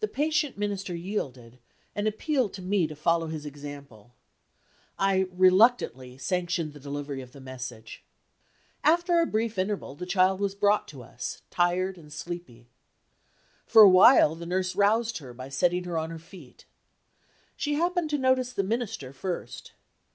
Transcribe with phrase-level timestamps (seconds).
[0.00, 1.58] The patient Minister yielded,
[1.94, 4.12] and appealed to me to follow his example.
[4.98, 8.04] I reluctantly sanctioned the delivery of the message.
[8.84, 12.68] After a brief interval the child was brought to us, tired and sleepy.
[13.64, 16.66] For a while the nurse roused her by setting her on her feet.
[17.56, 19.72] She happened to notice the Minister first.